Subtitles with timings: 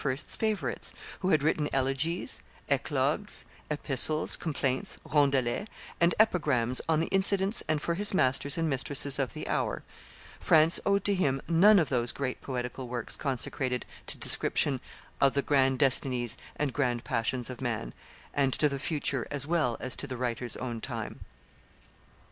[0.03, 5.67] 's favorites, who had written elegies, eclogues, epistles, complaints, roundelays,
[5.99, 9.83] and epigrams on the incidents and for his masters and mistresses of the hour;
[10.39, 14.81] France owed to him none of those great poetical works consecrated to description
[15.21, 17.93] of the grand destinies and grand passions of man,
[18.33, 21.19] and to the future as well as to the writer's own time.